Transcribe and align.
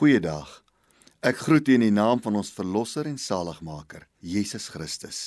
Goeiedag. 0.00 0.48
Ek 1.20 1.42
groet 1.44 1.66
u 1.68 1.74
in 1.76 1.82
die 1.84 1.92
naam 1.92 2.22
van 2.24 2.38
ons 2.40 2.48
verlosser 2.56 3.04
en 3.04 3.18
saligmaker, 3.20 4.06
Jesus 4.24 4.70
Christus. 4.72 5.18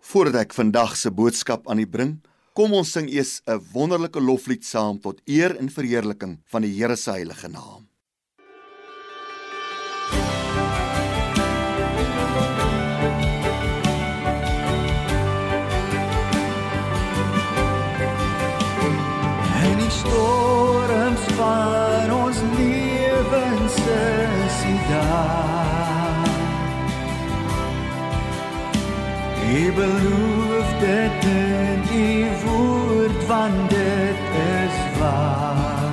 Voordat 0.00 0.46
ek 0.46 0.54
vandag 0.56 0.94
se 0.96 1.10
boodskap 1.12 1.68
aan 1.68 1.82
u 1.82 1.84
bring, 1.84 2.14
kom 2.56 2.72
ons 2.72 2.88
sing 2.96 3.10
eers 3.12 3.42
'n 3.44 3.60
wonderlike 3.74 4.16
loflied 4.16 4.64
saam 4.64 4.96
tot 4.98 5.20
eer 5.28 5.58
en 5.60 5.68
verheerliking 5.68 6.38
van 6.48 6.62
die 6.62 6.72
Here 6.72 6.96
se 6.96 7.10
heilige 7.10 7.48
naam. 7.48 7.84
En 19.60 19.76
die 19.76 19.92
storms 20.00 21.28
van 21.36 21.69
Beloof 29.50 30.78
dit 30.78 31.24
in 31.24 31.82
u 31.94 32.26
woord 32.44 33.24
van 33.26 33.50
dit 33.68 34.18
is 34.62 34.98
waar. 34.98 35.90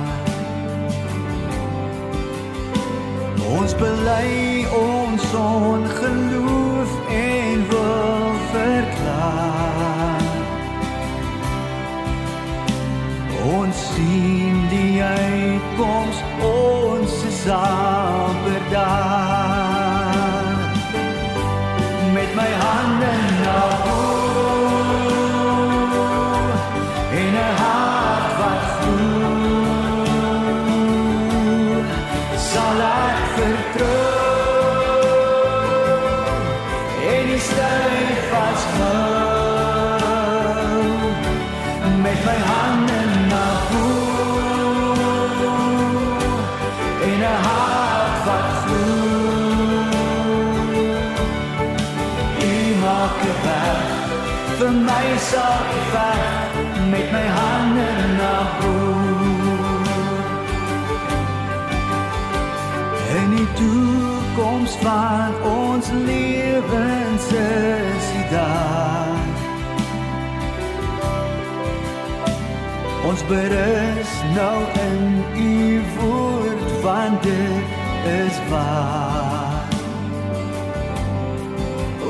Ons 3.58 3.74
bely 3.74 4.64
ons 4.64 5.34
ongeloof 5.34 6.90
en 7.10 7.68
wil 7.68 8.32
verklaar. 8.52 10.22
Ons 13.58 13.76
sien 13.94 14.68
die 14.68 15.02
uitkoms, 15.02 16.22
ons 16.42 17.22
is 17.24 17.50
amper 17.50 18.70
daar. 18.70 19.27
Met 42.24 42.40
my 42.40 42.57
berus 73.28 74.10
nou 74.34 74.58
in 74.88 75.24
u 75.36 75.80
woord 76.00 76.62
van 76.80 77.18
dit 77.20 77.66
is 78.24 78.36
waar. 78.48 79.68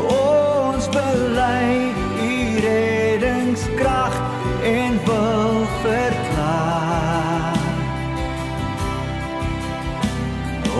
Ons 0.07 0.89
bely 0.89 1.93
u 2.23 2.61
reddingskrag 2.61 4.21
en 4.63 5.01
wil 5.05 5.67
verklaar. 5.83 7.57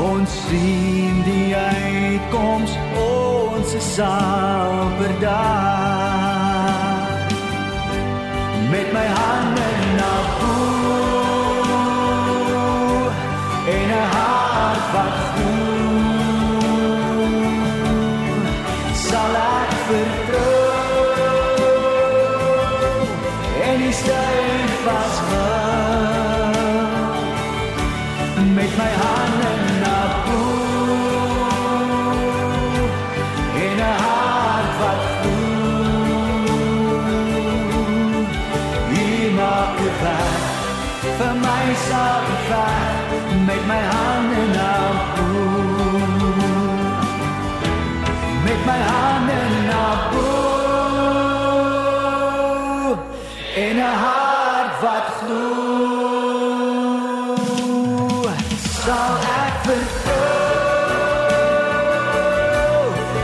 Ons 0.03 0.31
sien 0.49 1.23
die 1.25 1.57
uitkoms, 1.57 2.77
ons 2.95 3.75
is 3.75 3.99
amper 3.99 5.21
daar 5.21 5.68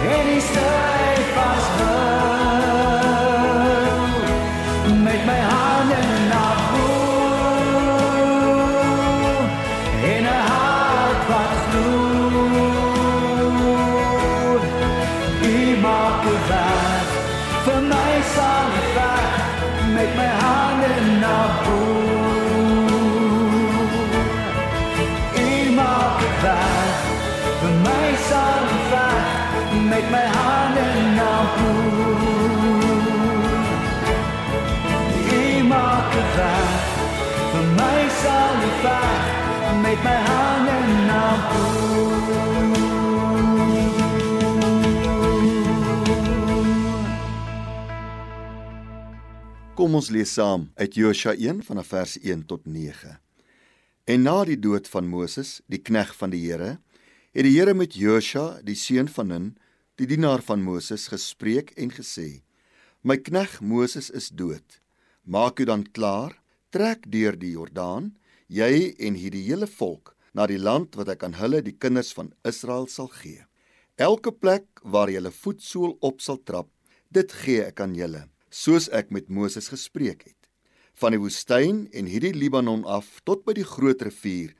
vertrou 0.04 0.20
en 0.20 0.26
die 0.26 2.03
met 30.04 30.10
my 30.10 30.26
hande 30.36 30.86
na 31.16 31.32
bo. 31.54 31.68
U 35.40 35.64
maak 35.70 36.12
'n 36.14 36.28
weg 36.36 36.72
vir 37.52 37.66
my 37.78 38.00
sal 38.20 38.56
ek 38.68 38.76
weg 38.84 39.24
met 39.84 40.00
my 40.06 40.18
hande 40.28 40.78
na 41.08 41.24
bo. 41.48 41.62
Kom 49.74 49.94
ons 49.94 50.10
lees 50.10 50.32
saam 50.32 50.70
uit 50.74 50.94
Josua 50.94 51.34
1 51.34 51.62
vanaf 51.62 51.86
vers 51.86 52.18
1 52.18 52.46
tot 52.46 52.66
9. 52.66 53.20
En 54.04 54.22
na 54.22 54.44
die 54.44 54.58
dood 54.58 54.88
van 54.88 55.06
Moses, 55.08 55.60
die 55.66 55.82
knegg 55.82 56.16
van 56.16 56.30
die 56.30 56.50
Here, 56.50 56.78
het 57.32 57.44
die 57.44 57.58
Here 57.58 57.74
met 57.74 57.94
Josua, 57.94 58.60
die 58.62 58.76
seun 58.76 59.08
van 59.08 59.26
Nun, 59.26 59.56
die 60.00 60.08
dienaar 60.10 60.42
van 60.42 60.62
Moses, 60.62 61.06
gespreek 61.12 61.70
en 61.78 61.92
gesê: 61.94 62.42
My 63.02 63.16
knegg 63.16 63.60
Moses 63.60 64.10
is 64.10 64.28
dood. 64.28 64.80
Maak 65.24 65.60
u 65.60 65.64
dan 65.64 65.84
klaar, 65.86 66.34
trek 66.74 67.06
deur 67.06 67.38
die 67.38 67.52
Jordaan, 67.54 68.14
jy 68.48 68.94
en 68.98 69.14
hierdie 69.14 69.44
hele 69.46 69.68
volk, 69.70 70.16
na 70.34 70.48
die 70.50 70.58
land 70.58 70.98
wat 70.98 71.12
ek 71.14 71.22
aan 71.22 71.38
hulle, 71.38 71.62
die 71.62 71.76
kinders 71.78 72.12
van 72.12 72.32
Israel 72.44 72.88
sal 72.90 73.08
gee. 73.22 73.46
Elke 73.96 74.32
plek 74.34 74.66
waar 74.82 75.12
julle 75.12 75.30
voetsool 75.30 75.94
op 76.02 76.20
sal 76.20 76.42
trap, 76.42 76.68
dit 77.14 77.30
gee 77.44 77.62
ek 77.62 77.80
aan 77.80 77.94
julle, 77.94 78.26
soos 78.50 78.90
ek 78.90 79.14
met 79.14 79.30
Moses 79.30 79.70
gespreek 79.70 80.26
het. 80.26 80.40
Van 80.98 81.14
die 81.14 81.22
woestyn 81.22 81.86
en 81.94 82.10
hierdie 82.10 82.34
Libanon 82.34 82.82
af 82.84 83.20
tot 83.24 83.46
by 83.46 83.54
die 83.54 83.66
groot 83.66 84.02
rivier, 84.02 84.50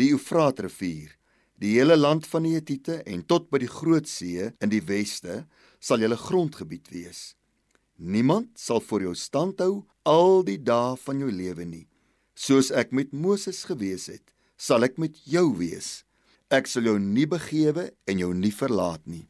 die 0.00 0.10
Eufraatrivier, 0.16 1.19
die 1.60 1.74
hele 1.76 1.96
land 1.96 2.24
van 2.26 2.46
die 2.46 2.54
Hittite 2.56 3.02
en 3.04 3.22
tot 3.28 3.50
by 3.52 3.60
die 3.60 3.70
groot 3.70 4.08
see 4.08 4.48
in 4.64 4.72
die 4.72 4.82
weste 4.88 5.44
sal 5.80 6.00
julle 6.00 6.16
grondgebied 6.16 6.88
wees. 6.92 7.34
Niemand 8.00 8.56
sal 8.56 8.80
voor 8.80 9.10
jou 9.10 9.14
stand 9.14 9.60
hou 9.60 9.84
al 10.08 10.40
die 10.46 10.56
dae 10.56 10.96
van 11.04 11.20
jou 11.20 11.28
lewe 11.28 11.66
nie. 11.68 11.86
Soos 12.32 12.70
ek 12.72 12.94
met 12.96 13.12
Moses 13.12 13.66
gewees 13.68 14.08
het, 14.08 14.32
sal 14.56 14.88
ek 14.88 14.96
met 14.96 15.18
jou 15.28 15.50
wees. 15.58 16.06
Ek 16.48 16.66
sal 16.66 16.88
jou 16.88 16.96
nie 16.98 17.28
begewe 17.28 17.90
en 18.08 18.22
jou 18.22 18.32
nie 18.34 18.54
verlaat 18.56 19.04
nie. 19.04 19.26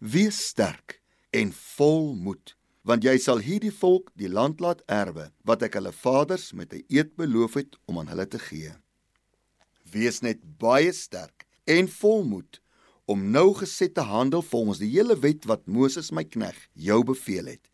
Wees 0.00 0.40
sterk 0.48 1.02
en 1.36 1.52
vol 1.76 2.14
moed, 2.16 2.54
want 2.88 3.04
jy 3.04 3.18
sal 3.20 3.42
hierdie 3.44 3.74
volk 3.74 4.08
die 4.16 4.32
land 4.32 4.62
laat 4.64 4.80
erwe 4.88 5.28
wat 5.44 5.64
ek 5.66 5.76
hulle 5.76 5.92
vaders 5.92 6.54
met 6.56 6.72
'n 6.72 6.84
eed 6.88 7.16
beloof 7.16 7.60
het 7.60 7.76
om 7.84 7.98
aan 7.98 8.08
hulle 8.08 8.26
te 8.26 8.38
gee. 8.38 8.72
Wees 9.92 10.22
net 10.22 10.40
baie 10.58 10.92
sterk 10.92 11.45
en 11.66 11.88
vol 11.90 12.24
moed 12.24 12.60
om 13.06 13.22
nou 13.30 13.54
geset 13.54 13.94
te 13.94 14.02
handel 14.06 14.42
volgens 14.42 14.80
die 14.82 14.90
hele 14.90 15.14
wet 15.22 15.46
wat 15.46 15.66
Moses 15.70 16.10
my 16.10 16.24
knegg 16.26 16.58
jou 16.74 17.02
beveel 17.06 17.52
het. 17.54 17.70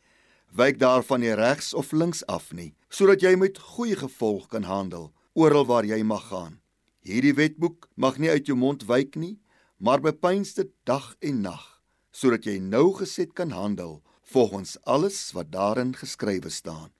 Wyk 0.53 0.77
daarvan 0.81 1.23
nie 1.25 1.33
regs 1.37 1.73
of 1.73 1.93
links 1.97 2.21
af 2.29 2.51
nie, 2.53 2.75
sodat 2.93 3.25
jy 3.25 3.33
met 3.41 3.61
goeie 3.73 3.97
gevolg 3.97 4.51
kan 4.53 4.69
handel 4.69 5.13
oral 5.33 5.65
waar 5.69 5.89
jy 5.89 6.03
mag 6.05 6.27
gaan. 6.29 6.59
Hierdie 7.01 7.35
wetboek 7.35 7.89
mag 7.97 8.19
nie 8.21 8.31
uit 8.31 8.47
jou 8.47 8.57
mond 8.57 8.85
wyk 8.89 9.17
nie, 9.17 9.39
maar 9.81 10.05
bepeins 10.05 10.53
dit 10.55 10.69
dag 10.85 11.15
en 11.21 11.41
nag 11.49 11.69
sodat 12.13 12.45
jy 12.45 12.59
nou 12.61 12.93
geset 12.99 13.33
kan 13.33 13.55
handel 13.57 14.03
volgens 14.33 14.77
alles 14.85 15.33
wat 15.33 15.49
daarin 15.53 15.95
geskrywe 15.97 16.51
staan. 16.53 16.93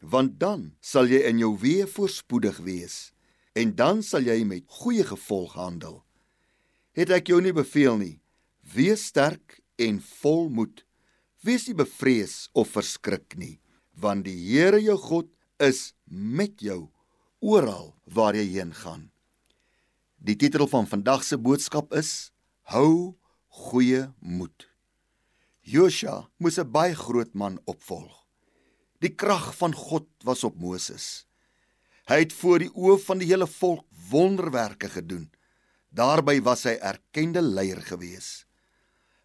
Want 0.00 0.38
dan 0.38 0.72
sal 0.80 1.10
jy 1.10 1.24
in 1.26 1.40
jou 1.42 1.56
weë 1.58 1.88
voorspoedig 1.90 2.60
wees 2.62 3.10
en 3.58 3.74
dan 3.74 4.02
sal 4.02 4.26
jy 4.26 4.44
met 4.46 4.66
goeie 4.80 5.04
gevolg 5.06 5.54
handel. 5.58 6.02
Het 6.94 7.10
ek 7.10 7.30
jou 7.32 7.40
nie 7.42 7.54
beveel 7.54 7.96
nie, 7.98 8.16
wees 8.74 9.08
sterk 9.10 9.58
en 9.82 9.98
vol 10.22 10.46
moed. 10.48 10.84
Wees 11.42 11.66
nie 11.68 11.74
bevrees 11.76 12.48
of 12.54 12.70
verskrik 12.76 13.34
nie, 13.36 13.58
want 13.98 14.24
die 14.28 14.36
Here 14.38 14.78
jou 14.80 14.96
God 14.96 15.28
is 15.58 15.92
met 16.06 16.62
jou 16.62 16.86
oral 17.42 17.92
waar 18.06 18.38
jy 18.38 18.46
heen 18.54 18.72
gaan. 18.72 19.10
Die 20.24 20.38
titel 20.40 20.64
van 20.70 20.86
vandag 20.88 21.26
se 21.26 21.36
boodskap 21.36 21.92
is: 21.98 22.30
Hou 22.70 23.18
goeie 23.66 24.06
moed. 24.22 24.70
Josua 25.66 26.30
moes 26.38 26.58
'n 26.58 26.70
baie 26.70 26.94
groot 26.94 27.34
man 27.34 27.58
opvolg. 27.66 28.24
Die 29.00 29.12
krag 29.12 29.54
van 29.56 29.74
God 29.74 30.06
was 30.24 30.44
op 30.44 30.56
Moses. 30.56 31.26
Hy 32.06 32.18
het 32.24 32.32
voor 32.32 32.58
die 32.58 32.70
oë 32.72 32.98
van 33.04 33.18
die 33.18 33.28
hele 33.28 33.46
volk 33.46 33.84
wonderwerke 34.10 34.88
gedoen. 34.88 35.30
Daarby 35.94 36.40
was 36.42 36.64
hy 36.66 36.74
erkende 36.82 37.38
leier 37.38 37.78
gewees. 37.86 38.46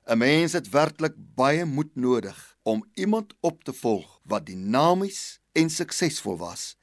'n 0.05 0.17
Mens 0.21 0.53
het 0.53 0.69
werklik 0.69 1.15
baie 1.17 1.65
moed 1.65 1.95
nodig 1.95 2.37
om 2.63 2.85
iemand 2.93 3.33
op 3.41 3.63
te 3.63 3.73
volg 3.73 4.19
wat 4.23 4.45
dinamies 4.45 5.39
en 5.53 5.69
suksesvol 5.69 6.37
was. 6.37 6.77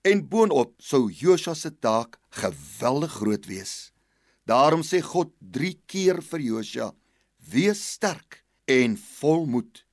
En 0.00 0.24
boonop 0.28 0.72
sou 0.80 1.10
Josua 1.12 1.54
se 1.54 1.78
taak 1.78 2.16
geweldig 2.30 3.12
groot 3.12 3.46
wees. 3.46 3.92
Daarom 4.48 4.80
sê 4.80 5.02
God 5.04 5.32
3 5.38 5.76
keer 5.86 6.22
vir 6.22 6.40
Josua: 6.40 6.94
"Wees 7.52 7.92
sterk 7.92 8.44
en 8.64 8.96
vol 8.96 9.46
moed." 9.46 9.84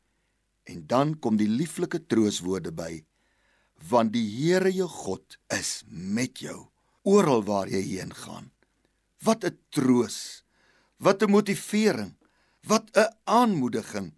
En 0.63 0.88
dan 0.88 1.19
kom 1.19 1.35
die 1.38 1.51
lieflike 1.51 2.07
trooswoorde 2.07 2.71
by: 2.71 3.03
"Want 3.89 4.13
die 4.13 4.27
Here 4.27 4.71
jou 4.71 4.88
God 4.88 5.38
is 5.47 5.83
met 5.88 6.39
jou 6.39 6.69
oral 7.03 7.44
waar 7.44 7.68
jy 7.68 7.81
heen 7.81 8.13
gaan." 8.13 8.51
Wat 9.23 9.43
'n 9.43 9.57
troos! 9.69 10.43
Wat 10.97 11.21
'n 11.21 11.29
motivering! 11.29 12.15
Wat 12.61 12.89
'n 12.93 13.13
aanmoediging! 13.23 14.13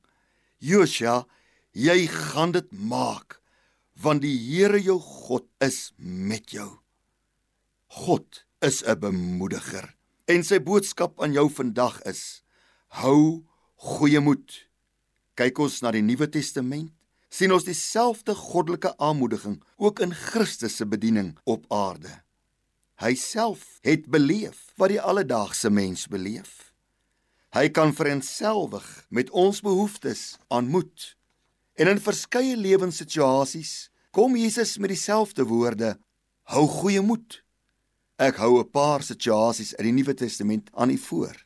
Josua, 0.58 1.28
jy 1.72 2.08
gaan 2.08 2.52
dit 2.52 2.72
maak 2.72 3.40
want 4.00 4.24
die 4.24 4.36
Here 4.36 4.80
jou 4.80 5.00
God 5.00 5.48
is 5.64 5.92
met 5.98 6.52
jou. 6.56 6.80
God 7.88 8.46
is 8.62 8.84
'n 8.84 9.00
bemoediger. 9.00 9.96
En 10.26 10.44
sy 10.44 10.60
boodskap 10.60 11.22
aan 11.22 11.34
jou 11.34 11.50
vandag 11.50 12.02
is: 12.04 12.44
Hou 12.88 13.44
goeie 13.76 14.20
moed. 14.20 14.68
Kyk 15.36 15.60
ons 15.60 15.82
na 15.82 15.92
die 15.92 16.02
Nuwe 16.02 16.30
Testament, 16.30 16.92
sien 17.30 17.52
ons 17.52 17.64
dieselfde 17.64 18.36
goddelike 18.36 18.98
aanmoediging 18.98 19.64
ook 19.78 20.00
in 20.00 20.14
Christus 20.14 20.76
se 20.76 20.86
bediening 20.86 21.38
op 21.44 21.66
aarde. 21.72 22.22
Hy 23.00 23.14
self 23.16 23.78
het 23.88 24.10
beleef 24.12 24.74
wat 24.76 24.92
die 24.92 25.00
alledaagse 25.00 25.70
mens 25.72 26.08
beleef. 26.12 26.74
Hy 27.56 27.70
kan 27.72 27.94
verenselwig 27.96 28.88
met 29.08 29.32
ons 29.32 29.62
behoeftes 29.64 30.36
aan 30.52 30.68
moed. 30.68 31.16
En 31.80 31.88
in 31.88 32.02
verskeie 32.04 32.58
lewenssituasies 32.60 33.88
kom 34.12 34.36
Jesus 34.36 34.76
met 34.78 34.92
dieselfde 34.92 35.46
woorde: 35.48 35.96
Hou 36.52 36.66
goeie 36.68 37.00
moed. 37.02 37.40
Ek 38.20 38.36
hou 38.44 38.60
'n 38.60 38.70
paar 38.70 39.02
situasies 39.02 39.72
uit 39.78 39.88
die 39.88 39.96
Nuwe 39.96 40.14
Testament 40.14 40.70
aan 40.74 40.92
u 40.92 40.98
voor. 40.98 41.46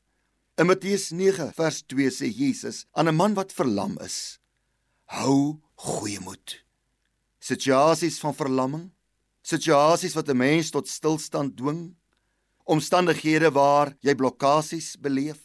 In 0.58 0.66
Matteus 0.66 1.12
9 1.12 1.54
vers 1.54 1.84
2 1.86 2.10
sê 2.10 2.28
Jesus 2.34 2.86
aan 2.92 3.08
'n 3.08 3.16
man 3.16 3.34
wat 3.34 3.54
verlam 3.54 3.98
is: 4.02 4.40
Hou 5.06 5.62
goeie 5.76 6.20
moed. 6.20 6.66
Situasies 7.40 8.20
van 8.20 8.34
verlamming, 8.34 8.92
situasies 9.44 10.16
wat 10.16 10.30
'n 10.30 10.38
mens 10.38 10.72
tot 10.72 10.88
stilstand 10.88 11.58
dwing, 11.58 11.96
omstandighede 12.64 13.52
waar 13.52 13.96
jy 14.00 14.16
blokkades 14.16 14.96
beleef, 15.00 15.42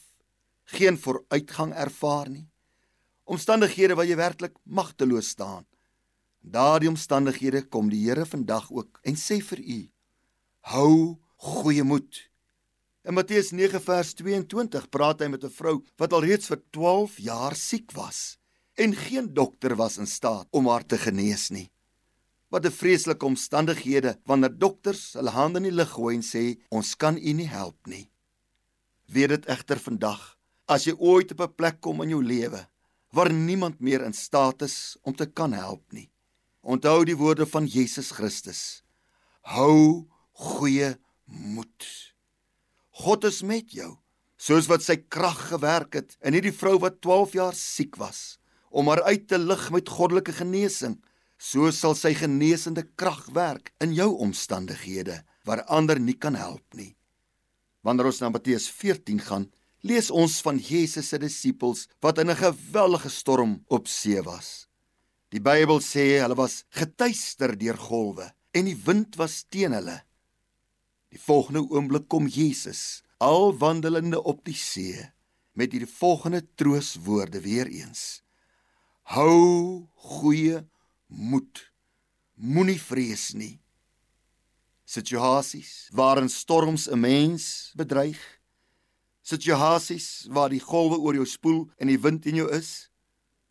geen 0.64 0.98
vooruitgang 0.98 1.74
ervaar 1.74 2.28
nie. 2.30 2.48
Omstandighede 3.24 3.94
waar 3.94 4.06
jy 4.06 4.16
werklik 4.16 4.54
magteloos 4.64 5.28
staan. 5.28 5.66
Daardie 6.40 6.88
omstandighede 6.88 7.62
kom 7.68 7.88
die 7.90 8.08
Here 8.08 8.24
vandag 8.26 8.70
ook 8.70 9.00
en 9.02 9.16
sê 9.16 9.40
vir 9.42 9.58
u: 9.58 9.90
hou 10.60 11.18
goeie 11.36 11.82
moed. 11.82 12.30
In 13.04 13.14
Matteus 13.14 13.52
9 13.52 13.80
vers 13.80 14.14
22 14.14 14.88
praat 14.90 15.20
hy 15.20 15.28
met 15.28 15.44
'n 15.44 15.50
vrou 15.50 15.82
wat 15.96 16.12
al 16.12 16.24
reeds 16.24 16.46
vir 16.46 16.60
12 16.70 17.18
jaar 17.18 17.54
siek 17.56 17.92
was 17.92 18.38
en 18.76 18.94
geen 18.94 19.34
dokter 19.34 19.76
was 19.76 19.98
in 19.98 20.06
staat 20.06 20.46
om 20.50 20.68
haar 20.68 20.86
te 20.86 20.98
genees 20.98 21.50
nie. 21.50 21.70
Wat 22.48 22.64
'n 22.64 22.70
vreeslike 22.70 23.24
omstandighede 23.24 24.18
wanneer 24.24 24.58
dokters 24.58 25.12
hulle 25.12 25.30
hande 25.30 25.58
in 25.58 25.68
die 25.68 25.76
lug 25.76 25.90
gooi 25.90 26.14
en 26.16 26.22
sê 26.22 26.58
ons 26.70 26.96
kan 26.96 27.16
u 27.16 27.32
nie 27.32 27.48
help 27.48 27.86
nie. 27.86 28.10
Weet 29.06 29.28
dit 29.28 29.46
egter 29.46 29.78
vandag 29.78 30.38
as 30.66 30.84
jy 30.84 30.94
ooit 30.98 31.32
op 31.32 31.40
'n 31.40 31.54
plek 31.54 31.80
kom 31.80 32.02
in 32.02 32.08
jou 32.08 32.24
lewe 32.24 32.66
waar 33.10 33.32
niemand 33.32 33.80
meer 33.80 34.04
in 34.04 34.12
staat 34.12 34.62
is 34.62 34.96
om 35.02 35.14
te 35.14 35.26
kan 35.26 35.52
help 35.52 35.92
nie. 35.92 36.10
Onthou 36.60 37.04
die 37.04 37.16
woorde 37.16 37.46
van 37.46 37.66
Jesus 37.66 38.10
Christus. 38.10 38.82
Hou 39.40 40.06
goeie 40.32 40.96
moed. 41.24 41.86
God 42.90 43.24
is 43.24 43.42
met 43.42 43.72
jou, 43.72 43.96
soos 44.36 44.66
wat 44.68 44.82
sy 44.82 44.96
krag 45.08 45.38
gewerk 45.52 45.94
het 45.94 46.16
in 46.20 46.36
hierdie 46.36 46.52
vrou 46.52 46.76
wat 46.82 47.00
12 47.00 47.36
jaar 47.38 47.56
siek 47.56 47.96
was, 47.96 48.38
om 48.70 48.90
haar 48.90 49.02
uit 49.08 49.28
te 49.28 49.38
lig 49.38 49.70
met 49.70 49.88
goddelike 49.88 50.32
genesing. 50.32 50.98
So 51.38 51.70
sal 51.70 51.94
sy 51.94 52.16
genesende 52.18 52.82
krag 52.98 53.28
werk 53.30 53.70
in 53.80 53.94
jou 53.94 54.10
omstandighede 54.18 55.22
waar 55.46 55.62
ander 55.70 56.00
nie 56.02 56.18
kan 56.18 56.34
help 56.34 56.74
nie. 56.74 56.96
Wanneer 57.86 58.10
ons 58.10 58.18
na 58.20 58.28
Matteus 58.34 58.66
14 58.74 59.22
gaan, 59.22 59.46
lees 59.86 60.10
ons 60.10 60.40
van 60.42 60.58
Jesus 60.58 61.12
se 61.12 61.18
disippels 61.22 61.86
wat 62.02 62.18
in 62.18 62.30
'n 62.30 62.42
geweldige 62.42 63.08
storm 63.08 63.62
op 63.68 63.86
see 63.86 64.20
was. 64.22 64.66
Die 65.30 65.40
Bybel 65.40 65.80
sê 65.80 66.18
hulle 66.20 66.34
was 66.34 66.64
getuister 66.70 67.56
deur 67.56 67.76
golwe 67.76 68.32
en 68.52 68.64
die 68.64 68.76
wind 68.84 69.16
was 69.16 69.44
teen 69.48 69.72
hulle. 69.72 70.02
Die 71.12 71.20
volgende 71.20 71.62
oomblik 71.70 72.08
kom 72.08 72.26
Jesus, 72.26 73.02
al 73.18 73.54
wandelende 73.56 74.22
op 74.22 74.44
die 74.44 74.56
see, 74.56 75.12
met 75.52 75.72
hierdie 75.72 75.94
volgende 75.98 76.42
trooswoorde 76.54 77.40
weer 77.40 77.66
eens. 77.66 78.22
Hou 79.02 79.88
goeie 79.94 80.66
moed. 81.08 81.64
Moenie 82.38 82.78
vrees 82.80 83.32
nie. 83.34 83.58
Situasies 84.88 85.88
waarin 85.92 86.28
storms 86.28 86.88
'n 86.88 87.00
mens 87.00 87.72
bedreig, 87.76 88.20
situasies 89.22 90.28
waar 90.30 90.48
die 90.48 90.62
golwe 90.62 90.96
oor 90.96 91.14
jou 91.14 91.26
spoel 91.26 91.68
en 91.76 91.88
die 91.88 92.00
wind 92.00 92.26
in 92.26 92.36
jou 92.40 92.48
is, 92.50 92.88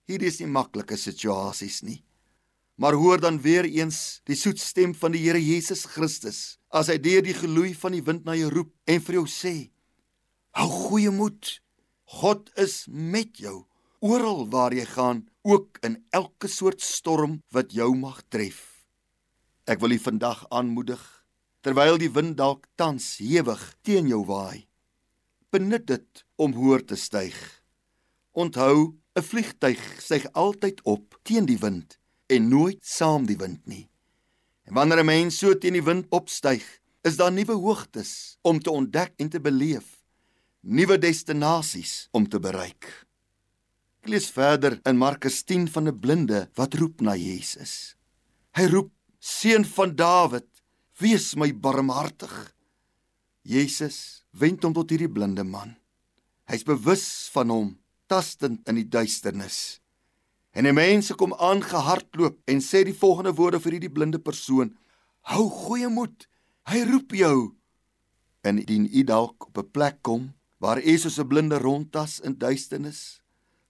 hierdie 0.07 0.27
is 0.27 0.39
nie 0.39 0.49
maklike 0.49 0.97
situasies 0.97 1.83
nie. 1.83 2.03
Maar 2.77 2.93
hoor 2.93 3.19
dan 3.19 3.41
weer 3.41 3.65
eens 3.65 4.21
die 4.23 4.35
soet 4.35 4.59
stem 4.59 4.95
van 4.95 5.11
die 5.11 5.21
Here 5.25 5.41
Jesus 5.41 5.85
Christus 5.85 6.57
as 6.69 6.87
hy 6.87 6.97
deur 6.97 7.21
die 7.21 7.33
geloei 7.33 7.73
van 7.73 7.91
die 7.91 8.03
wind 8.05 8.25
na 8.25 8.35
jou 8.37 8.49
roep 8.53 8.73
en 8.85 9.01
vir 9.01 9.13
jou 9.13 9.25
sê: 9.27 9.71
Hou 10.53 10.69
goeie 10.69 11.11
moed. 11.11 11.61
God 12.05 12.49
is 12.55 12.85
met 12.87 13.37
jou 13.37 13.65
oral 14.07 14.45
waar 14.47 14.73
jy 14.75 14.85
gaan, 14.87 15.25
ook 15.43 15.79
in 15.83 15.99
elke 16.15 16.47
soort 16.47 16.81
storm 16.81 17.41
wat 17.51 17.73
jou 17.75 17.89
mag 17.95 18.21
tref. 18.31 18.87
Ek 19.67 19.81
wil 19.83 19.95
u 19.95 19.99
vandag 19.99 20.45
aanmoedig 20.47 21.03
terwyl 21.65 21.97
die 21.99 22.11
wind 22.15 22.37
dalk 22.39 22.67
tans 22.79 23.17
hewig 23.19 23.61
teen 23.83 24.07
jou 24.07 24.21
waai. 24.27 24.67
Benut 25.51 25.87
dit 25.89 26.23
om 26.39 26.53
hoër 26.55 26.85
te 26.87 26.95
styg. 26.95 27.35
Onthou, 28.31 28.95
'n 29.17 29.27
vliegtyg 29.29 29.81
styg 29.99 30.25
altyd 30.33 30.79
op 30.83 31.19
teen 31.23 31.45
die 31.45 31.59
wind 31.59 31.99
en 32.29 32.49
nooit 32.49 32.79
saam 32.85 33.25
die 33.25 33.37
wind 33.37 33.67
nie. 33.67 33.89
En 34.63 34.73
wanneer 34.73 35.03
'n 35.03 35.05
mens 35.05 35.37
so 35.37 35.57
teen 35.57 35.73
die 35.73 35.83
wind 35.83 36.05
opstyg, 36.09 36.63
is 37.03 37.17
daar 37.17 37.31
nuwe 37.31 37.53
hoogtes 37.53 38.37
om 38.41 38.59
te 38.59 38.71
ontdek 38.71 39.13
en 39.17 39.29
te 39.29 39.39
beleef 39.39 39.97
nuwe 40.67 40.97
destinasies 40.99 42.07
om 42.11 42.27
te 42.27 42.39
bereik. 42.39 43.06
Ek 44.07 44.13
lees 44.13 44.29
verder 44.31 44.77
in 44.87 44.95
Markus 44.95 45.41
10 45.43 45.65
van 45.67 45.89
'n 45.91 45.99
blinde 45.99 46.47
wat 46.55 46.75
roep 46.79 47.01
na 47.03 47.11
Jesus. 47.19 47.97
Hy 48.55 48.65
roep: 48.71 48.91
"Seun 49.19 49.65
van 49.65 49.95
Dawid, 49.95 50.47
wees 50.99 51.35
my 51.35 51.51
barmhartig." 51.51 52.55
Jesus 53.43 54.23
wend 54.31 54.63
hom 54.63 54.71
tot 54.71 54.89
hierdie 54.89 55.11
blinde 55.11 55.43
man. 55.43 55.75
Hy's 56.47 56.63
bewus 56.63 57.27
van 57.33 57.49
hom, 57.49 57.79
tastend 58.07 58.63
in 58.69 58.75
die 58.75 58.87
duisternis. 58.87 59.81
En 60.55 60.63
die 60.63 60.71
mense 60.71 61.13
kom 61.13 61.33
aangehardloop 61.33 62.39
en 62.47 62.63
sê 62.63 62.85
die 62.85 62.95
volgende 62.95 63.35
woorde 63.35 63.59
vir 63.59 63.71
hierdie 63.71 63.91
blinde 63.91 64.19
persoon: 64.19 64.77
"Hou 65.27 65.49
goeie 65.49 65.89
moed. 65.89 66.29
Hy 66.63 66.79
roep 66.87 67.11
jou." 67.11 67.55
En 68.41 68.57
indien 68.57 68.87
u 68.87 69.03
dalk 69.03 69.47
op 69.47 69.57
'n 69.57 69.71
plek 69.71 70.01
kom 70.01 70.33
waar 70.59 70.79
u 70.79 70.97
soos 70.97 71.19
'n 71.19 71.27
blinde 71.27 71.57
rondtas 71.59 72.21
in 72.21 72.39
duisternis, 72.39 73.19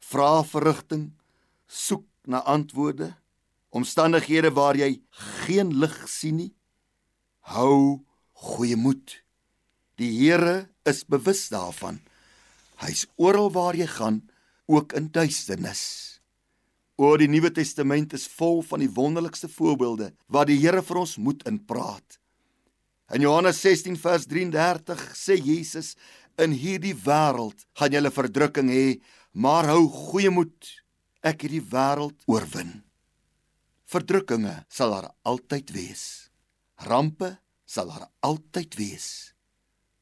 vra 0.08 0.44
vir 0.48 0.68
rigting, 0.70 1.06
soek 1.68 2.06
na 2.28 2.44
antwoorde, 2.48 3.12
omstandighede 3.76 4.54
waar 4.56 4.78
jy 4.80 4.98
geen 5.44 5.74
lig 5.82 5.96
sien 6.10 6.40
nie, 6.42 6.52
hou 7.52 8.04
goeie 8.48 8.78
moed. 8.80 9.20
Die 9.98 10.12
Here 10.14 10.68
is 10.86 11.04
bewus 11.04 11.48
daarvan. 11.50 12.00
Hy's 12.84 13.08
oral 13.18 13.50
waar 13.56 13.76
jy 13.76 13.88
gaan, 13.90 14.22
ook 14.68 14.94
in 14.94 15.10
duisternis. 15.12 15.84
Oor 16.98 17.18
die 17.22 17.30
Nuwe 17.30 17.52
Testament 17.54 18.14
is 18.18 18.28
vol 18.28 18.62
van 18.66 18.82
die 18.84 18.92
wonderlikste 18.92 19.50
voorbeelde 19.50 20.12
wat 20.34 20.50
die 20.50 20.60
Here 20.62 20.84
vir 20.86 21.02
ons 21.04 21.18
moet 21.22 21.44
inpraat. 21.50 22.20
In 23.14 23.24
Johannes 23.24 23.62
16 23.64 23.96
vers 24.02 24.26
33 24.28 25.04
sê 25.16 25.38
Jesus: 25.40 25.94
"In 26.38 26.52
hierdie 26.52 26.96
wêreld 26.96 27.66
gaan 27.74 27.92
julle 27.92 28.12
verdrukking 28.12 28.70
hê, 28.70 29.02
maar 29.34 29.66
hou 29.66 29.88
goeie 29.90 30.30
moed. 30.30 30.84
Ek 31.24 31.42
het 31.42 31.52
die 31.52 31.62
wêreld 31.62 32.22
oorwin." 32.26 32.84
Verdrukkinge 33.88 34.66
sal 34.70 34.92
daar 34.92 35.10
altyd 35.24 35.72
wees. 35.72 36.04
Rampe 36.84 37.38
sal 37.66 37.88
daar 37.88 38.10
altyd 38.20 38.76
wees. 38.76 39.34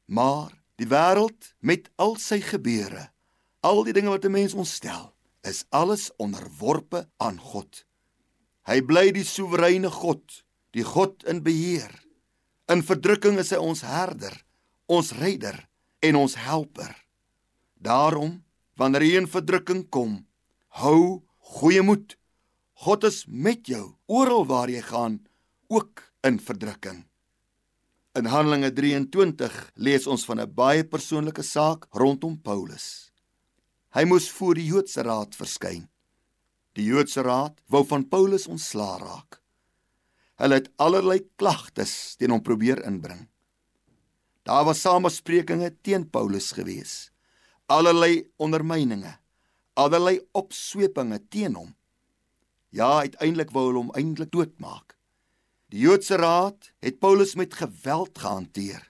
Maar 0.06 0.52
die 0.76 0.88
wêreld 0.90 1.54
met 1.60 1.88
al 1.96 2.16
sy 2.20 2.40
gebeure, 2.42 3.08
al 3.62 3.84
die 3.86 3.94
dinge 3.96 4.10
wat 4.10 4.24
'n 4.24 4.34
mens 4.34 4.54
ontstel, 4.54 5.14
is 5.42 5.64
alles 5.70 6.10
onderworpe 6.16 7.08
aan 7.16 7.38
God. 7.38 7.84
Hy 8.66 8.82
bly 8.82 9.12
die 9.14 9.24
soewereine 9.24 9.90
God, 9.90 10.44
die 10.74 10.84
God 10.84 11.22
in 11.24 11.42
beheer. 11.42 11.94
In 12.68 12.82
verdrukking 12.82 13.38
is 13.38 13.50
hy 13.50 13.56
ons 13.62 13.80
herder, 13.86 14.34
ons 14.86 15.12
redder 15.12 15.68
en 16.08 16.16
ons 16.22 16.36
helper. 16.38 16.92
Daarom, 17.74 18.42
wanneer 18.76 19.04
jy 19.06 19.20
in 19.22 19.28
verdrukking 19.30 19.86
kom, 19.90 20.20
hou 20.80 21.22
goeie 21.56 21.82
moed. 21.82 22.16
God 22.84 23.06
is 23.08 23.24
met 23.26 23.68
jou 23.70 23.96
oral 24.06 24.46
waar 24.48 24.70
jy 24.70 24.82
gaan, 24.84 25.20
ook 25.72 26.02
in 26.26 26.38
verdrukking. 26.42 27.04
In 28.16 28.28
Handelinge 28.32 28.70
23 28.72 29.56
lees 29.76 30.06
ons 30.06 30.24
van 30.24 30.40
'n 30.40 30.54
baie 30.54 30.84
persoonlike 30.84 31.42
saak 31.42 31.86
rondom 31.92 32.40
Paulus. 32.40 33.12
Hy 33.92 34.04
moes 34.04 34.30
voor 34.30 34.54
die 34.54 34.66
Joodse 34.66 35.02
raad 35.02 35.34
verskyn. 35.36 35.88
Die 36.72 36.84
Joodse 36.84 37.22
raad 37.22 37.60
wou 37.68 37.84
van 37.84 38.08
Paulus 38.08 38.46
ontslaa 38.46 38.98
raak. 38.98 39.40
Hulle 40.36 40.54
het 40.54 40.68
allerlei 40.76 41.20
klagtes 41.36 42.16
teen 42.16 42.30
hom 42.30 42.42
probeer 42.42 42.82
inbring. 42.84 43.28
Daar 44.46 44.64
was 44.64 44.80
samesprekinge 44.80 45.72
teen 45.82 46.04
Paulus 46.10 46.52
gewees. 46.54 47.10
Allerlei 47.66 48.28
ondermyninge, 48.38 49.16
allerlei 49.74 50.20
opswepinge 50.38 51.18
teen 51.28 51.56
hom. 51.58 51.72
Ja, 52.70 53.00
uiteindelik 53.02 53.50
wou 53.50 53.64
hulle 53.66 53.82
hom 53.82 53.90
eintlik 53.98 54.30
doodmaak. 54.30 54.94
Die 55.74 55.82
Joodse 55.82 56.20
raad 56.22 56.70
het 56.78 57.00
Paulus 57.02 57.34
met 57.34 57.56
geweld 57.58 58.18
gehanteer. 58.22 58.84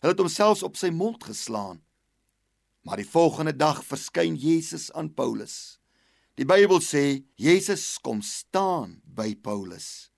Hulle 0.00 0.14
het 0.14 0.22
hom 0.22 0.30
selfs 0.32 0.64
op 0.64 0.78
sy 0.80 0.88
mond 0.88 1.26
geslaan. 1.28 1.82
Maar 2.80 3.02
die 3.02 3.10
volgende 3.10 3.52
dag 3.52 3.82
verskyn 3.84 4.38
Jesus 4.40 4.88
aan 4.96 5.12
Paulus. 5.12 5.76
Die 6.40 6.48
Bybel 6.48 6.80
sê 6.80 7.26
Jesus 7.36 7.98
kom 8.00 8.22
staan 8.24 9.02
by 9.04 9.34
Paulus 9.36 10.08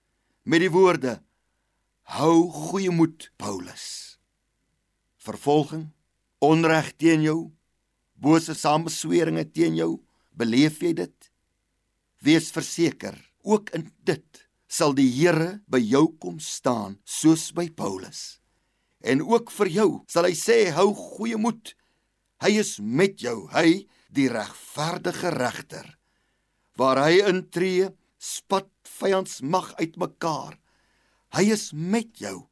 met 0.45 0.63
die 0.63 0.71
woorde: 0.71 1.19
Hou 2.15 2.47
goeie 2.51 2.91
moed, 2.95 3.33
Paulus. 3.37 4.20
Vervolging, 5.21 5.91
onreg 6.41 6.95
teen 6.97 7.21
jou, 7.27 7.51
bose 8.17 8.55
samesweringe 8.57 9.45
teen 9.53 9.75
jou, 9.77 9.99
beleef 10.33 10.79
jy 10.81 10.95
dit? 10.97 11.29
Wees 12.25 12.49
verseker, 12.55 13.19
ook 13.45 13.69
in 13.77 13.91
dit 14.09 14.47
sal 14.71 14.95
die 14.97 15.09
Here 15.13 15.59
by 15.69 15.81
jou 15.83 16.07
kom 16.23 16.39
staan 16.41 16.97
soos 17.05 17.51
by 17.53 17.69
Paulus. 17.69 18.41
En 19.05 19.21
ook 19.25 19.53
vir 19.53 19.73
jou 19.75 19.89
sal 20.09 20.29
hy 20.29 20.37
sê 20.39 20.71
hou 20.77 20.93
goeie 20.97 21.37
moed. 21.41 21.75
Hy 22.41 22.55
is 22.63 22.79
met 22.81 23.21
jou, 23.21 23.45
hy 23.53 23.85
die 24.09 24.29
regverdige 24.33 25.33
regter. 25.37 25.85
Waar 26.81 27.03
hy 27.05 27.21
intree, 27.29 27.91
spat 28.17 28.71
vyans 29.01 29.41
mag 29.45 29.75
uitmekaar. 29.81 30.57
Hy 31.37 31.45
is 31.53 31.71
met 31.77 32.17
jou 32.21 32.47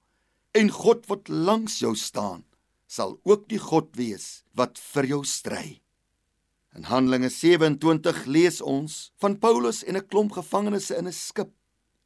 en 0.58 0.68
God 0.72 1.06
wat 1.08 1.32
langs 1.32 1.80
jou 1.80 1.94
staan 1.96 2.44
sal 2.88 3.18
ook 3.28 3.44
die 3.52 3.60
God 3.60 3.92
wees 3.96 4.42
wat 4.56 4.80
vir 4.92 5.06
jou 5.12 5.20
stry. 5.28 5.80
In 6.76 6.88
Handelinge 6.88 7.30
27 7.32 8.24
lees 8.26 8.60
ons 8.64 9.10
van 9.20 9.36
Paulus 9.38 9.84
en 9.84 9.96
'n 9.96 10.08
klomp 10.08 10.32
gevangenes 10.32 10.90
in 10.90 11.06
'n 11.06 11.12
skip, 11.12 11.52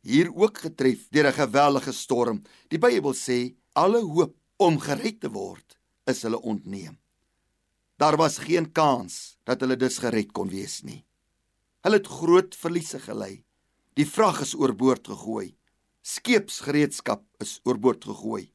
hier 0.03 0.29
ook 0.35 0.59
getref 0.59 1.09
deur 1.11 1.27
'n 1.31 1.41
geweldige 1.43 1.93
storm. 1.93 2.43
Die 2.69 2.79
Bybel 2.79 3.15
sê 3.15 3.55
alle 3.75 4.01
hoop 4.01 4.35
om 4.57 4.79
gered 4.79 5.21
te 5.21 5.31
word 5.31 5.79
is 6.07 6.23
hulle 6.23 6.41
ontneem. 6.41 6.99
Daar 7.97 8.17
was 8.17 8.39
geen 8.39 8.73
kans 8.73 9.37
dat 9.45 9.61
hulle 9.61 9.77
dus 9.77 9.99
gered 9.99 10.33
kon 10.33 10.49
wees 10.49 10.83
nie. 10.83 11.05
Hulle 11.83 11.97
het 11.97 12.07
groot 12.07 12.55
verliese 12.55 12.99
gely. 12.99 13.45
Die 13.95 14.07
vrag 14.07 14.41
is 14.41 14.55
oorboord 14.55 15.07
gegooi. 15.07 15.57
Skeepsgereedskap 16.03 17.23
is 17.39 17.61
oorboord 17.65 18.05
gegooi. 18.05 18.53